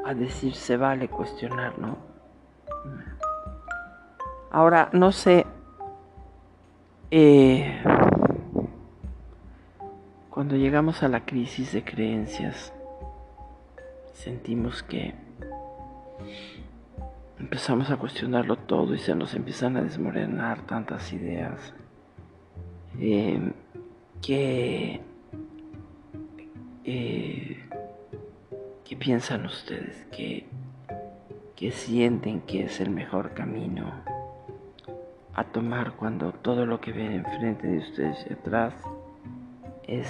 a 0.05 0.13
decir 0.13 0.53
se 0.53 0.77
vale 0.77 1.09
cuestionar, 1.09 1.79
¿no? 1.79 1.97
Ahora, 4.51 4.89
no 4.93 5.11
sé, 5.11 5.45
eh, 7.09 7.81
cuando 10.29 10.55
llegamos 10.55 11.01
a 11.01 11.07
la 11.07 11.25
crisis 11.25 11.73
de 11.73 11.83
creencias, 11.83 12.71
sentimos 14.13 14.83
que 14.83 15.15
empezamos 17.39 17.89
a 17.89 17.97
cuestionarlo 17.97 18.57
todo 18.57 18.93
y 18.93 18.99
se 18.99 19.15
nos 19.15 19.33
empiezan 19.33 19.75
a 19.75 19.81
desmorenar 19.81 20.61
tantas 20.61 21.11
ideas 21.13 21.73
eh, 22.99 23.51
que 24.21 25.01
eh, 26.83 27.64
¿qué 28.85 28.95
piensan 28.95 29.45
ustedes? 29.45 30.05
que 30.11 31.71
sienten 31.71 32.41
que 32.41 32.65
es 32.65 32.79
el 32.79 32.89
mejor 32.89 33.33
camino? 33.33 33.91
a 35.35 35.43
tomar 35.43 35.93
cuando 35.93 36.31
todo 36.31 36.65
lo 36.65 36.79
que 36.79 36.93
ven 36.93 37.11
enfrente 37.11 37.67
de 37.67 37.79
ustedes 37.79 38.25
y 38.29 38.33
atrás 38.33 38.73
es 39.85 40.07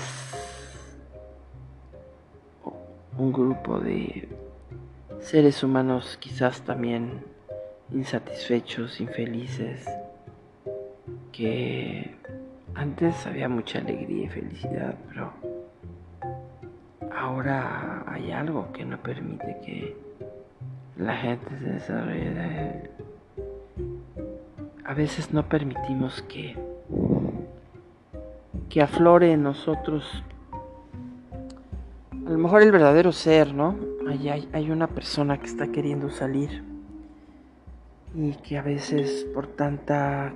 un 3.17 3.33
grupo 3.33 3.79
de 3.79 4.29
seres 5.19 5.63
humanos 5.63 6.17
quizás 6.19 6.61
también 6.61 7.23
insatisfechos, 7.91 9.01
infelices, 9.01 9.85
que 11.31 12.15
antes 12.75 13.25
había 13.25 13.49
mucha 13.49 13.79
alegría 13.79 14.25
y 14.25 14.29
felicidad, 14.29 14.95
pero 15.09 15.33
ahora 17.25 18.03
hay 18.05 18.31
algo 18.31 18.71
que 18.71 18.85
no 18.85 19.01
permite 19.01 19.57
que 19.65 19.97
la 20.95 21.17
gente 21.17 21.57
se 21.57 21.65
desarrolle 21.65 22.91
a 24.83 24.93
veces 24.93 25.33
no 25.33 25.49
permitimos 25.49 26.21
que, 26.23 26.55
que 28.69 28.81
aflore 28.83 29.31
en 29.31 29.41
nosotros 29.41 30.23
a 32.11 32.29
lo 32.29 32.37
mejor 32.37 32.61
el 32.61 32.71
verdadero 32.71 33.11
ser, 33.11 33.53
¿no? 33.53 33.75
Hay, 34.07 34.47
hay, 34.51 34.71
una 34.71 34.87
persona 34.87 35.39
que 35.39 35.47
está 35.47 35.67
queriendo 35.67 36.11
salir 36.11 36.63
y 38.15 38.33
que 38.33 38.57
a 38.57 38.61
veces 38.61 39.27
por 39.33 39.47
tanta 39.47 40.31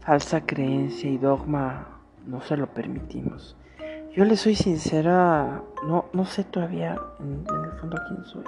falsa 0.00 0.44
creencia 0.44 1.08
y 1.08 1.18
dogma 1.18 2.00
no 2.26 2.40
se 2.42 2.56
lo 2.56 2.66
permitimos. 2.66 3.56
Yo 4.12 4.24
le 4.24 4.36
soy 4.36 4.54
sincera, 4.54 5.62
no, 5.86 6.06
no 6.12 6.24
sé 6.24 6.42
todavía 6.44 6.98
en, 7.20 7.44
el 7.64 7.72
fondo 7.78 7.96
quién 8.08 8.24
soy. 8.24 8.44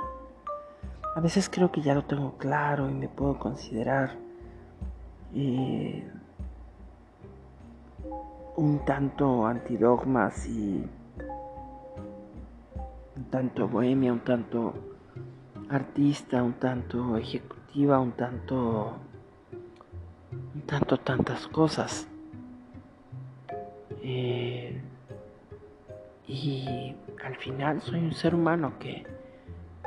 A 1.15 1.21
veces 1.21 1.49
creo 1.49 1.71
que 1.71 1.83
ya 1.83 1.95
lo 1.95 2.05
tengo 2.05 2.37
claro 2.39 2.89
y 2.89 2.95
me 2.95 3.09
puedo 3.09 3.39
considerar 3.39 4.17
y 5.33 6.03
un 8.57 8.85
tanto 8.85 9.47
antidogmas 9.47 10.47
y 10.47 10.85
un 13.17 13.25
tanto 13.31 13.69
bohemia, 13.69 14.13
un 14.13 14.21
tanto 14.21 14.75
artista, 15.69 16.43
un 16.43 16.55
tanto 16.55 17.17
ejecutiva, 17.17 18.01
un 18.01 18.13
tanto 18.13 18.95
un 20.55 20.63
tanto 20.63 20.99
tantas 20.99 21.47
cosas. 21.49 22.07
Eh, 24.03 24.40
y 26.43 26.97
al 27.25 27.37
final 27.37 27.81
soy 27.83 28.01
un 28.01 28.13
ser 28.13 28.35
humano 28.35 28.75
que, 28.79 29.05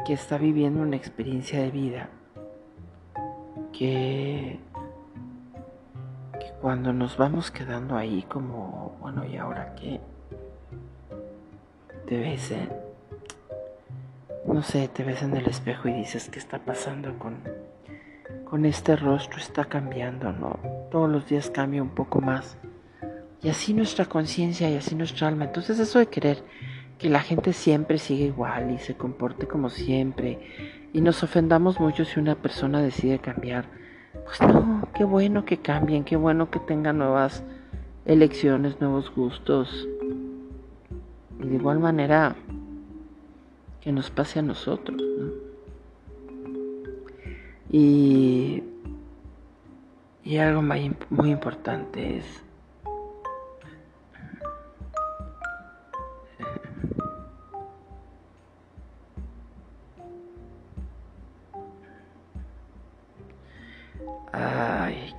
que 0.06 0.14
está 0.14 0.38
viviendo 0.38 0.82
una 0.82 0.96
experiencia 0.96 1.60
de 1.62 1.72
vida 1.72 2.10
que 3.72 4.60
cuando 6.62 6.94
nos 6.94 7.18
vamos 7.18 7.52
quedando 7.52 7.98
ahí 7.98 8.24
como, 8.30 8.96
bueno, 9.02 9.26
¿y 9.26 9.36
ahora 9.38 9.76
qué? 9.76 10.00
Te 12.08 12.18
ves 12.18 12.52
en, 12.52 12.70
no 14.46 14.62
sé, 14.62 14.88
te 14.88 15.04
ves 15.04 15.24
en 15.24 15.36
el 15.36 15.48
espejo 15.48 15.90
y 15.90 15.94
dices, 15.94 16.30
¿qué 16.30 16.40
está 16.40 16.60
pasando 16.60 17.18
con, 17.18 17.40
con 18.46 18.66
este 18.66 18.96
rostro? 18.96 19.40
Está 19.40 19.66
cambiando, 19.66 20.32
¿no? 20.32 20.58
Todos 20.92 21.10
los 21.10 21.28
días 21.28 21.50
cambia 21.50 21.82
un 21.82 21.90
poco 21.90 22.22
más. 22.22 22.58
Y 23.44 23.50
así 23.50 23.74
nuestra 23.74 24.06
conciencia 24.06 24.70
y 24.70 24.76
así 24.76 24.96
nuestra 24.96 25.28
alma. 25.28 25.46
Entonces 25.46 25.80
eso 25.80 26.00
de 26.00 26.08
querer 26.08 26.44
que 26.98 27.10
la 27.10 27.20
gente 27.20 27.54
siempre 27.54 27.98
siga 27.98 28.26
igual 28.26 28.72
y 28.72 28.80
se 28.80 28.96
comporte 28.96 29.48
como 29.48 29.70
siempre 29.70 30.40
y 30.94 31.02
nos 31.02 31.22
ofendamos 31.24 31.80
mucho 31.80 32.06
si 32.06 32.20
una 32.20 32.36
persona 32.36 32.82
decide 32.82 33.20
cambiar 33.20 33.66
pues 34.24 34.42
no, 34.42 34.88
qué 34.94 35.04
bueno 35.04 35.44
que 35.44 35.58
cambien, 35.58 36.04
qué 36.04 36.16
bueno 36.16 36.50
que 36.50 36.60
tengan 36.60 37.00
nuevas 37.00 37.44
elecciones, 38.06 38.80
nuevos 38.80 39.14
gustos. 39.14 39.88
De 41.40 41.56
igual 41.56 41.80
manera 41.80 42.36
que 43.82 43.92
nos 43.92 44.12
pase 44.12 44.40
a 44.40 44.44
nosotros. 44.44 45.02
Y, 47.70 48.64
y 50.24 50.38
algo 50.38 50.62
muy, 50.62 50.96
muy 51.10 51.32
importante 51.32 52.18
es 52.18 52.44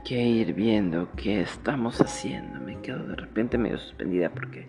que 0.05 0.23
ir 0.23 0.53
viendo 0.53 1.09
qué 1.17 1.41
estamos 1.41 2.01
haciendo. 2.01 2.61
Me 2.61 2.81
quedo 2.81 3.05
de 3.05 3.17
repente 3.17 3.59
medio 3.59 3.79
suspendida 3.79 4.29
porque... 4.29 4.69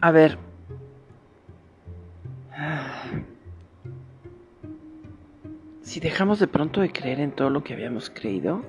A 0.00 0.10
ver. 0.10 0.38
Si 5.82 5.98
dejamos 5.98 6.38
de 6.38 6.46
pronto 6.46 6.80
de 6.80 6.92
creer 6.92 7.18
en 7.18 7.32
todo 7.32 7.50
lo 7.50 7.64
que 7.64 7.72
habíamos 7.72 8.10
creído, 8.10 8.62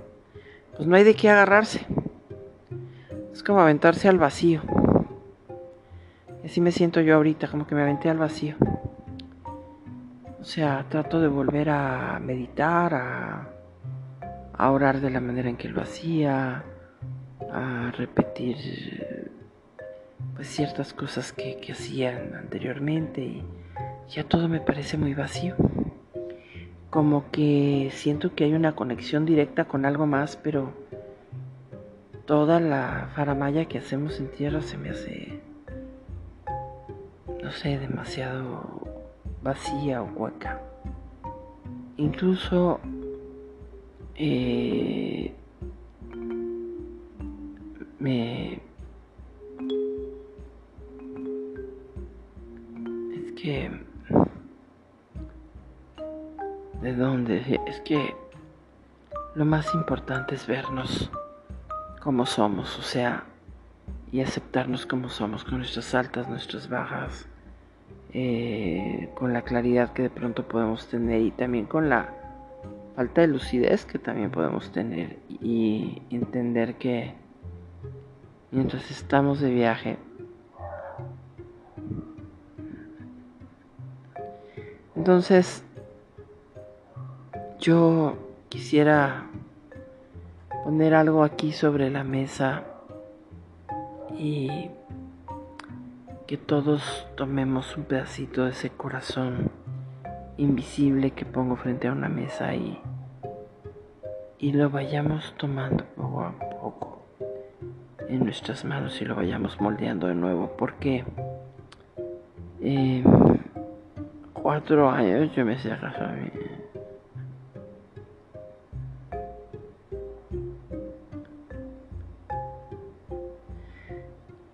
pues 0.75 0.87
no 0.87 0.95
hay 0.95 1.03
de 1.03 1.13
qué 1.13 1.29
agarrarse. 1.29 1.85
Es 3.31 3.43
como 3.43 3.59
aventarse 3.59 4.09
al 4.09 4.17
vacío. 4.17 4.63
Y 6.41 6.47
así 6.47 6.61
me 6.61 6.71
siento 6.71 6.99
yo 6.99 7.17
ahorita, 7.17 7.47
como 7.47 7.67
que 7.67 7.75
me 7.75 7.83
aventé 7.83 8.09
al 8.09 8.17
vacío. 8.17 8.55
O 10.41 10.43
sea, 10.43 10.87
trato 10.89 11.21
de 11.21 11.27
volver 11.27 11.69
a 11.69 12.19
meditar, 12.19 12.95
a, 12.95 13.47
orar 14.71 14.99
de 14.99 15.11
la 15.11 15.21
manera 15.21 15.49
en 15.49 15.55
que 15.57 15.69
lo 15.69 15.81
hacía, 15.81 16.63
a 17.51 17.91
repetir 17.95 18.57
pues 20.35 20.47
ciertas 20.47 20.93
cosas 20.93 21.31
que, 21.31 21.57
que 21.57 21.73
hacían 21.73 22.33
anteriormente 22.35 23.21
y 23.21 23.43
ya 24.09 24.23
todo 24.23 24.47
me 24.47 24.59
parece 24.59 24.97
muy 24.97 25.13
vacío. 25.13 25.55
Como 26.89 27.29
que 27.29 27.89
siento 27.93 28.33
que 28.33 28.45
hay 28.45 28.53
una 28.53 28.75
conexión 28.75 29.25
directa 29.25 29.65
con 29.65 29.85
algo 29.85 30.07
más, 30.07 30.37
pero 30.37 30.73
toda 32.25 32.59
la 32.59 33.09
faramaya 33.15 33.65
que 33.65 33.77
hacemos 33.77 34.19
en 34.19 34.31
tierra 34.31 34.61
se 34.61 34.77
me 34.77 34.89
hace, 34.89 35.39
no 37.43 37.51
sé, 37.51 37.77
demasiado 37.77 38.80
vacía 39.43 40.01
o 40.01 40.05
hueca. 40.05 40.61
Incluso 41.97 42.79
eh, 44.15 45.33
me... 47.99 48.61
Es 53.13 53.31
que... 53.35 53.81
¿De 56.81 56.95
dónde? 56.95 57.59
Es 57.67 57.79
que 57.81 58.15
lo 59.35 59.45
más 59.45 59.73
importante 59.75 60.35
es 60.35 60.47
vernos 60.47 61.11
como 62.01 62.25
somos, 62.25 62.77
o 62.79 62.81
sea, 62.81 63.23
y 64.11 64.21
aceptarnos 64.21 64.85
como 64.87 65.09
somos, 65.09 65.43
con 65.43 65.59
nuestras 65.59 65.93
altas, 65.93 66.27
nuestras 66.27 66.67
bajas, 66.67 67.27
eh, 68.13 69.09
con 69.15 69.33
la 69.33 69.43
claridad 69.43 69.93
que 69.93 70.03
de 70.03 70.09
pronto 70.09 70.47
podemos 70.47 70.87
tener 70.87 71.21
y 71.21 71.31
también 71.31 71.65
con 71.65 71.89
la 71.89 72.13
falta 72.95 73.21
de 73.21 73.27
lucidez 73.27 73.85
que 73.85 73.99
también 73.99 74.31
podemos 74.31 74.71
tener 74.71 75.17
y 75.29 76.01
entender 76.09 76.75
que 76.75 77.13
mientras 78.51 78.91
estamos 78.91 79.39
de 79.39 79.51
viaje 79.51 79.97
entonces 84.95 85.63
yo 87.59 88.17
quisiera 88.49 89.27
poner 90.65 90.93
algo 90.93 91.23
aquí 91.23 91.53
sobre 91.53 91.89
la 91.89 92.03
mesa 92.03 92.63
y 94.17 94.69
que 96.31 96.37
todos 96.37 97.05
tomemos 97.17 97.75
un 97.75 97.83
pedacito 97.83 98.45
de 98.45 98.51
ese 98.51 98.69
corazón 98.69 99.51
invisible 100.37 101.11
que 101.11 101.25
pongo 101.25 101.57
frente 101.57 101.89
a 101.89 101.91
una 101.91 102.07
mesa 102.07 102.55
y, 102.55 102.79
y 104.39 104.53
lo 104.53 104.69
vayamos 104.69 105.35
tomando 105.35 105.83
poco 105.83 106.21
a 106.21 106.39
poco 106.39 107.05
en 108.07 108.23
nuestras 108.23 108.63
manos 108.63 109.01
y 109.01 109.03
lo 109.03 109.15
vayamos 109.15 109.59
moldeando 109.59 110.07
de 110.07 110.15
nuevo 110.15 110.55
porque 110.57 111.03
eh, 112.61 113.03
cuatro 114.31 114.89
años 114.89 115.35
yo 115.35 115.43
me 115.43 115.59
sé 115.59 115.73
a 115.73 116.15
mí. 116.15 116.31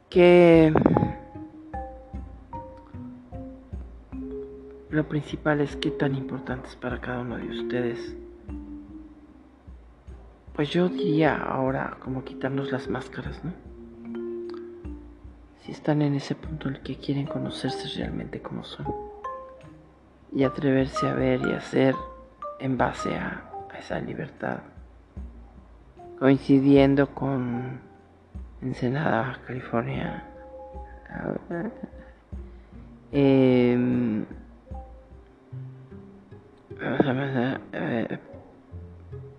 que 0.09 0.73
Lo 4.97 5.07
principal 5.07 5.61
es 5.61 5.75
qué 5.75 5.91
tan 5.91 6.15
importante 6.15 6.69
es 6.69 6.75
para 6.75 6.99
cada 6.99 7.19
uno 7.19 7.37
de 7.37 7.47
ustedes. 7.47 8.15
Pues 10.55 10.71
yo 10.71 10.89
diría 10.89 11.35
ahora 11.35 11.97
como 11.99 12.23
quitarnos 12.23 12.71
las 12.71 12.87
máscaras, 12.87 13.39
¿no? 13.45 13.53
Si 15.61 15.71
están 15.71 16.01
en 16.01 16.15
ese 16.15 16.33
punto 16.33 16.67
en 16.67 16.77
el 16.77 16.81
que 16.81 16.95
quieren 16.95 17.27
conocerse 17.27 17.95
realmente 17.95 18.41
como 18.41 18.63
son. 18.63 18.87
Y 20.33 20.43
atreverse 20.43 21.07
a 21.07 21.13
ver 21.13 21.41
y 21.41 21.51
hacer 21.51 21.93
en 22.59 22.75
base 22.75 23.15
a, 23.17 23.51
esa 23.77 23.99
libertad. 23.99 24.61
Coincidiendo 26.17 27.13
con 27.13 27.81
Ensenada, 28.63 29.41
California. 29.45 30.23
Eh, 33.09 33.73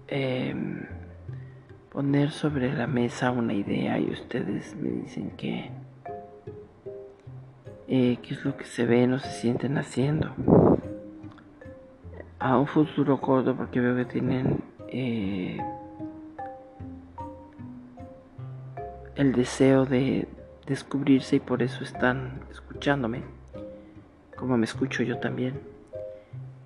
eh, 0.09 0.76
poner 1.90 2.31
sobre 2.31 2.72
la 2.72 2.87
mesa 2.87 3.31
una 3.31 3.52
idea 3.52 3.98
y 3.98 4.11
ustedes 4.11 4.74
me 4.76 4.90
dicen 4.90 5.31
que 5.37 5.70
eh, 7.88 8.18
qué 8.22 8.35
es 8.35 8.44
lo 8.44 8.57
que 8.57 8.64
se 8.64 8.87
ve, 8.87 9.07
no 9.07 9.18
se 9.18 9.31
sienten 9.31 9.78
haciendo. 9.78 10.35
A 12.38 12.59
un 12.59 12.66
futuro 12.66 13.20
corto 13.20 13.57
porque 13.57 13.81
veo 13.81 13.96
que 13.96 14.04
tienen 14.04 14.61
eh, 14.88 15.59
el 19.16 19.33
deseo 19.33 19.85
de 19.85 20.28
descubrirse 20.66 21.37
y 21.37 21.40
por 21.40 21.62
eso 21.62 21.83
están 21.83 22.40
escuchándome 22.50 23.22
como 24.38 24.57
me 24.57 24.66
escucho 24.66 25.02
yo 25.02 25.18
también 25.18 25.61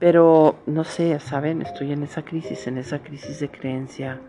pero 0.02 0.56
no 0.66 0.82
sé, 0.82 1.20
¿saben? 1.20 1.62
Estoy 1.62 1.92
en 1.92 2.02
esa 2.02 2.22
crisis, 2.22 2.66
en 2.66 2.76
esa 2.76 3.04
crisis 3.04 3.38
de 3.38 3.48
creencia 3.48 4.20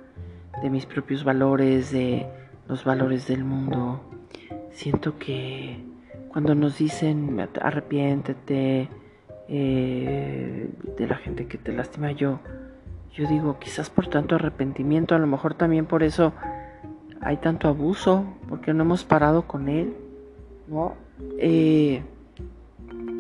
de 0.62 0.70
mis 0.70 0.86
propios 0.86 1.24
valores, 1.24 1.92
de 1.92 2.28
los 2.68 2.84
valores 2.84 3.28
del 3.28 3.44
mundo. 3.44 4.00
Siento 4.70 5.18
que 5.18 5.84
cuando 6.28 6.54
nos 6.54 6.78
dicen 6.78 7.40
arrepiéntete 7.60 8.88
eh, 9.48 10.70
de 10.96 11.08
la 11.08 11.16
gente 11.16 11.48
que 11.48 11.58
te 11.58 11.74
lastima, 11.74 12.12
yo, 12.12 12.40
yo 13.12 13.28
digo, 13.28 13.58
quizás 13.58 13.90
por 13.90 14.06
tanto 14.06 14.36
arrepentimiento, 14.36 15.16
a 15.16 15.18
lo 15.18 15.26
mejor 15.26 15.56
también 15.56 15.88
por 15.88 16.04
eso 16.04 16.34
hay 17.20 17.38
tanto 17.38 17.68
abuso, 17.68 18.26
porque 18.48 18.76
no 18.76 18.84
hemos 18.84 19.06
parado 19.06 19.48
con 19.48 19.70
él, 19.70 19.96
¿no? 20.68 20.94
Eh, 21.40 22.04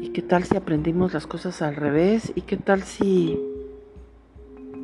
¿Y 0.03 0.09
qué 0.09 0.21
tal 0.21 0.43
si 0.43 0.57
aprendimos 0.57 1.13
las 1.13 1.27
cosas 1.27 1.61
al 1.61 1.77
revés? 1.77 2.33
¿Y 2.35 2.41
qué 2.41 2.57
tal 2.57 2.83
si, 2.83 3.39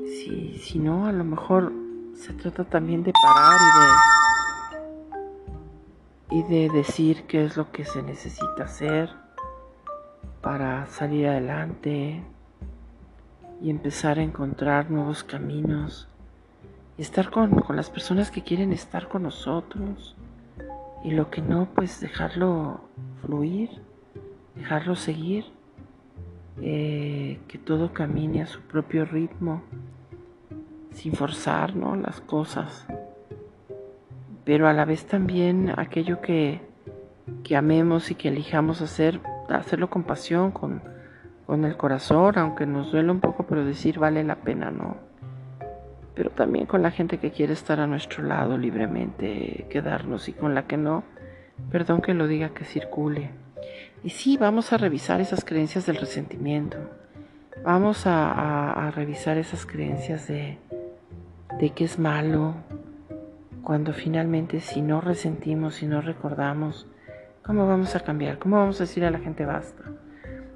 si, 0.06 0.58
si 0.60 0.80
no, 0.80 1.08
a 1.08 1.12
lo 1.12 1.26
mejor 1.26 1.74
se 2.16 2.32
trata 2.32 2.64
también 2.64 3.04
de 3.04 3.12
parar 3.12 3.60
y 6.32 6.38
de, 6.38 6.40
y 6.40 6.44
de 6.44 6.70
decir 6.74 7.24
qué 7.28 7.44
es 7.44 7.58
lo 7.58 7.70
que 7.70 7.84
se 7.84 8.02
necesita 8.02 8.64
hacer 8.64 9.10
para 10.40 10.88
salir 10.88 11.28
adelante 11.28 12.24
y 13.62 13.72
empezar 13.72 14.20
a 14.20 14.24
encontrar 14.24 14.90
nuevos 14.90 15.26
caminos 15.26 16.08
y 16.98 17.02
estar 17.02 17.30
con, 17.30 17.60
con 17.60 17.76
las 17.76 17.90
personas 17.90 18.32
que 18.32 18.42
quieren 18.42 18.72
estar 18.72 19.10
con 19.10 19.24
nosotros 19.24 20.16
y 21.04 21.12
lo 21.12 21.30
que 21.30 21.42
no, 21.42 21.68
pues 21.76 22.00
dejarlo 22.00 22.80
fluir 23.22 23.89
dejarlo 24.60 24.96
seguir, 24.96 25.46
eh, 26.62 27.40
que 27.48 27.58
todo 27.58 27.94
camine 27.94 28.42
a 28.42 28.46
su 28.46 28.60
propio 28.62 29.06
ritmo, 29.06 29.64
sin 30.92 31.14
forzar 31.14 31.76
¿no? 31.76 31.96
las 31.96 32.20
cosas, 32.20 32.86
pero 34.44 34.68
a 34.68 34.74
la 34.74 34.84
vez 34.84 35.06
también 35.06 35.74
aquello 35.78 36.20
que, 36.22 36.62
que 37.44 37.56
amemos 37.56 38.12
y 38.12 38.16
que 38.16 38.28
elijamos 38.28 38.82
hacer, 38.82 39.22
hacerlo 39.48 39.90
con 39.90 40.04
pasión, 40.04 40.52
con, 40.52 40.82
con 41.46 41.64
el 41.64 41.78
corazón, 41.78 42.38
aunque 42.38 42.66
nos 42.66 42.92
duele 42.92 43.12
un 43.12 43.22
poco, 43.22 43.46
pero 43.48 43.64
decir 43.64 43.98
vale 43.98 44.24
la 44.26 44.36
pena, 44.36 44.72
¿no? 44.72 44.98
Pero 46.16 46.32
también 46.32 46.66
con 46.66 46.82
la 46.82 46.92
gente 46.92 47.18
que 47.20 47.32
quiere 47.32 47.54
estar 47.54 47.80
a 47.80 47.88
nuestro 47.88 48.24
lado 48.26 48.58
libremente, 48.58 49.68
quedarnos 49.70 50.28
y 50.28 50.34
con 50.34 50.54
la 50.54 50.68
que 50.68 50.76
no, 50.76 51.04
perdón 51.72 52.02
que 52.02 52.14
lo 52.14 52.28
diga, 52.28 52.50
que 52.50 52.66
circule. 52.66 53.32
Y 54.04 54.12
sí, 54.12 54.38
vamos 54.38 54.72
a 54.72 54.78
revisar 54.78 55.20
esas 55.20 55.44
creencias 55.44 55.86
del 55.86 55.98
resentimiento. 55.98 56.78
Vamos 57.64 58.04
a, 58.06 58.92
revisar 58.96 59.38
esas 59.38 59.66
creencias 59.66 60.28
de, 60.28 60.58
de 61.60 61.70
que 61.72 61.84
es 61.84 62.00
malo, 62.00 62.56
cuando 63.62 63.94
finalmente 63.94 64.62
si 64.62 64.82
no 64.82 65.02
resentimos, 65.02 65.76
si 65.76 65.86
no 65.86 66.02
recordamos, 66.02 66.88
¿cómo 67.44 67.68
vamos 67.68 67.96
a 67.96 68.00
cambiar? 68.00 68.40
¿Cómo 68.40 68.56
vamos 68.56 68.80
a 68.80 68.86
decir 68.86 69.04
a 69.04 69.12
la 69.12 69.20
gente 69.20 69.46
basta? 69.46 69.84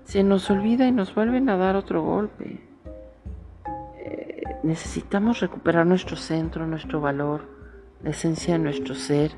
Se 0.05 0.23
nos 0.23 0.49
olvida 0.49 0.87
y 0.87 0.91
nos 0.91 1.13
vuelven 1.13 1.49
a 1.49 1.57
dar 1.57 1.75
otro 1.75 2.01
golpe. 2.01 2.61
Eh, 3.99 4.43
necesitamos 4.63 5.41
recuperar 5.41 5.85
nuestro 5.85 6.15
centro, 6.15 6.65
nuestro 6.65 7.01
valor, 7.01 7.47
la 8.01 8.11
esencia 8.11 8.53
de 8.53 8.59
nuestro 8.59 8.95
ser. 8.95 9.31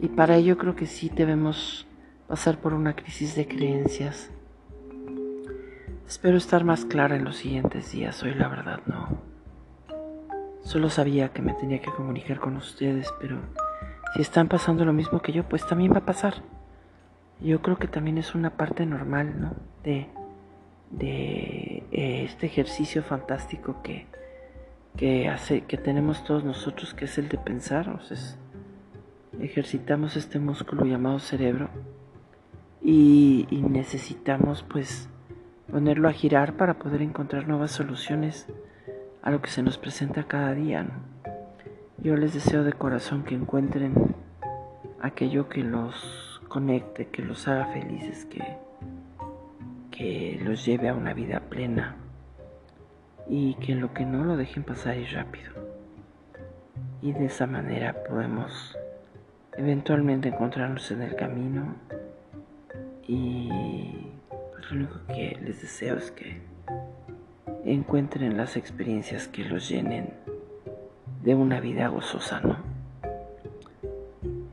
Y 0.00 0.08
para 0.08 0.36
ello 0.36 0.56
creo 0.56 0.76
que 0.76 0.86
sí 0.86 1.10
debemos 1.14 1.86
pasar 2.28 2.58
por 2.58 2.74
una 2.74 2.96
crisis 2.96 3.34
de 3.34 3.46
creencias. 3.46 4.30
Espero 6.06 6.36
estar 6.36 6.64
más 6.64 6.84
clara 6.84 7.16
en 7.16 7.24
los 7.24 7.36
siguientes 7.36 7.92
días. 7.92 8.22
Hoy 8.22 8.34
la 8.34 8.48
verdad 8.48 8.80
no. 8.86 9.18
Solo 10.62 10.88
sabía 10.88 11.30
que 11.30 11.42
me 11.42 11.54
tenía 11.54 11.80
que 11.80 11.90
comunicar 11.90 12.40
con 12.40 12.56
ustedes, 12.56 13.12
pero 13.20 13.38
si 14.14 14.22
están 14.22 14.48
pasando 14.48 14.84
lo 14.84 14.92
mismo 14.92 15.20
que 15.20 15.32
yo, 15.32 15.46
pues 15.48 15.66
también 15.66 15.92
va 15.92 15.98
a 15.98 16.06
pasar. 16.06 16.34
Yo 17.40 17.60
creo 17.60 17.78
que 17.78 17.88
también 17.88 18.16
es 18.16 18.34
una 18.34 18.50
parte 18.50 18.86
normal, 18.86 19.40
¿no? 19.40 19.54
De, 19.82 20.08
de 20.90 21.84
eh, 21.92 22.24
este 22.24 22.46
ejercicio 22.46 23.02
fantástico 23.02 23.82
que, 23.82 24.06
que 24.96 25.28
hace, 25.28 25.62
que 25.62 25.76
tenemos 25.76 26.24
todos 26.24 26.44
nosotros, 26.44 26.94
que 26.94 27.04
es 27.04 27.18
el 27.18 27.28
de 27.28 27.36
pensar. 27.36 27.90
O 27.90 28.00
sea, 28.00 28.16
ejercitamos 29.40 30.16
este 30.16 30.38
músculo 30.38 30.86
llamado 30.86 31.18
cerebro 31.18 31.68
y, 32.84 33.46
necesitamos, 33.70 34.62
pues, 34.62 35.08
ponerlo 35.70 36.06
a 36.08 36.12
girar 36.12 36.52
para 36.56 36.74
poder 36.74 37.00
encontrar 37.00 37.48
nuevas 37.48 37.70
soluciones 37.70 38.46
a 39.22 39.30
lo 39.30 39.40
que 39.40 39.50
se 39.50 39.62
nos 39.62 39.78
presenta 39.78 40.24
cada 40.24 40.52
día. 40.52 40.86
Yo 41.96 42.14
les 42.16 42.34
deseo 42.34 42.62
de 42.62 42.74
corazón 42.74 43.24
que 43.24 43.34
encuentren 43.34 43.94
aquello 45.00 45.48
que 45.48 45.62
los 45.62 46.42
conecte, 46.48 47.06
que 47.08 47.22
los 47.22 47.48
haga 47.48 47.66
felices, 47.68 48.26
que, 48.26 48.58
que 49.90 50.38
los 50.44 50.66
lleve 50.66 50.90
a 50.90 50.94
una 50.94 51.14
vida 51.14 51.40
plena 51.40 51.96
y 53.26 53.54
que 53.54 53.74
lo 53.74 53.94
que 53.94 54.04
no 54.04 54.24
lo 54.24 54.36
dejen 54.36 54.62
pasar 54.62 54.98
y 54.98 55.06
rápido. 55.06 55.52
Y 57.00 57.12
de 57.12 57.26
esa 57.26 57.46
manera 57.46 58.04
podemos 58.04 58.76
eventualmente 59.56 60.28
encontrarnos 60.28 60.90
en 60.90 61.00
el 61.00 61.16
camino 61.16 61.76
y 63.06 63.48
lo 64.70 64.76
único 64.76 65.00
que 65.08 65.38
les 65.42 65.60
deseo 65.60 65.96
es 65.96 66.10
que 66.10 66.40
encuentren 67.64 68.36
las 68.36 68.56
experiencias 68.56 69.28
que 69.28 69.44
los 69.44 69.68
llenen 69.68 70.10
de 71.22 71.34
una 71.34 71.60
vida 71.60 71.88
gozosa, 71.88 72.40
¿no? 72.40 72.56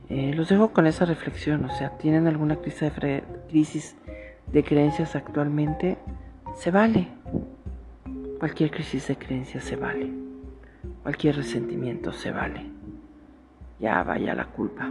Eh, 0.08 0.34
los 0.34 0.48
dejo 0.48 0.72
con 0.72 0.86
esa 0.86 1.06
reflexión, 1.06 1.64
o 1.64 1.70
sea, 1.70 1.96
¿tienen 1.96 2.26
alguna 2.26 2.56
crisis 2.56 2.94
de, 2.96 3.22
crisis 3.48 3.96
de 4.46 4.62
creencias 4.62 5.16
actualmente? 5.16 5.96
Se 6.54 6.70
vale. 6.70 7.08
Cualquier 8.38 8.70
crisis 8.70 9.08
de 9.08 9.16
creencias 9.16 9.64
se 9.64 9.76
vale. 9.76 10.10
Cualquier 11.02 11.36
resentimiento 11.36 12.12
se 12.12 12.30
vale. 12.30 12.66
Ya 13.80 14.02
vaya 14.02 14.34
la 14.34 14.46
culpa. 14.46 14.90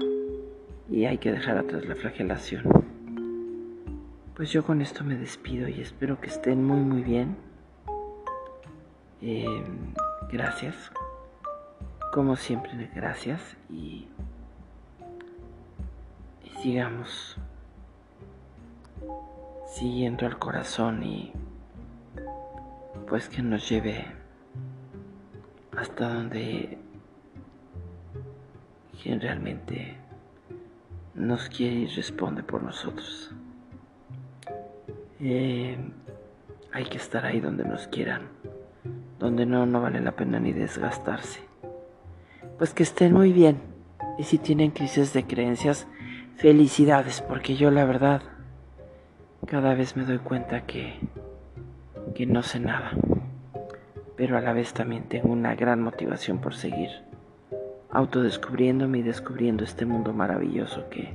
Y 0.89 1.06
hay 1.06 1.19
que 1.19 1.32
dejar 1.32 1.58
atrás 1.58 1.86
la 1.86 1.95
flagelación. 1.95 2.90
Pues 4.41 4.51
yo 4.54 4.65
con 4.65 4.82
esto 4.82 5.04
me 5.04 5.15
despido 5.15 5.67
y 5.67 5.82
espero 5.82 6.19
que 6.19 6.25
estén 6.25 6.65
muy 6.65 6.80
muy 6.80 7.04
bien. 7.04 7.38
Em, 9.21 9.93
gracias. 10.32 10.91
Como 12.12 12.36
siempre, 12.36 12.89
gracias 12.95 13.39
y, 13.69 14.08
y 16.43 16.49
sigamos 16.63 17.38
siguiendo 19.75 20.25
al 20.25 20.39
corazón 20.39 21.04
y 21.04 21.34
pues 23.08 23.30
que 23.30 23.43
nos 23.43 23.69
lleve 23.69 24.08
hasta 25.77 26.15
donde 26.15 26.80
quien 29.04 29.21
realmente 29.21 29.97
nos 31.13 31.47
quiere 31.47 31.75
y 31.75 31.86
responde 31.86 32.41
por 32.41 32.63
nosotros. 32.63 33.32
Eh, 35.23 35.77
hay 36.71 36.86
que 36.86 36.97
estar 36.97 37.25
ahí 37.25 37.39
donde 37.39 37.63
nos 37.63 37.88
quieran, 37.88 38.23
donde 39.19 39.45
no, 39.45 39.67
no 39.67 39.79
vale 39.79 40.01
la 40.01 40.13
pena 40.13 40.39
ni 40.39 40.51
desgastarse. 40.51 41.41
Pues 42.57 42.73
que 42.73 42.81
estén 42.81 43.13
muy 43.13 43.31
bien. 43.31 43.60
Y 44.17 44.23
si 44.23 44.39
tienen 44.39 44.71
crisis 44.71 45.13
de 45.13 45.25
creencias, 45.25 45.86
felicidades, 46.38 47.21
porque 47.21 47.55
yo 47.55 47.69
la 47.69 47.86
verdad 47.86 48.23
cada 49.45 49.75
vez 49.75 49.95
me 49.95 50.05
doy 50.05 50.17
cuenta 50.17 50.65
que, 50.65 50.95
que 52.15 52.25
no 52.25 52.41
sé 52.41 52.60
nada. 52.60 52.91
Pero 54.15 54.38
a 54.38 54.41
la 54.41 54.53
vez 54.53 54.73
también 54.73 55.03
tengo 55.03 55.31
una 55.31 55.53
gran 55.53 55.81
motivación 55.81 56.39
por 56.39 56.55
seguir 56.55 56.89
autodescubriéndome 57.91 58.99
y 58.99 59.03
descubriendo 59.03 59.65
este 59.65 59.86
mundo 59.86 60.13
maravilloso 60.13 60.89
que, 60.89 61.13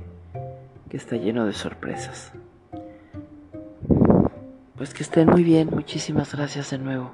que 0.89 0.95
está 0.95 1.17
lleno 1.17 1.45
de 1.45 1.53
sorpresas. 1.53 2.31
Pues 4.77 4.93
que 4.93 5.03
estén 5.03 5.27
muy 5.27 5.43
bien. 5.43 5.69
Muchísimas 5.71 6.33
gracias 6.33 6.69
de 6.69 6.77
nuevo. 6.77 7.11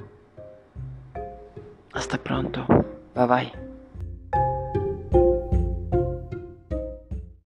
Hasta 1.94 2.18
pronto. 2.18 2.66
Bye 3.16 3.28
bye. 3.28 3.63